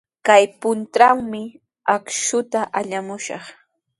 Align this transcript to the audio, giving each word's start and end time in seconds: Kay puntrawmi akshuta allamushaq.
Kay 0.27 0.43
puntrawmi 0.61 1.43
akshuta 1.95 2.59
allamushaq. 2.79 3.45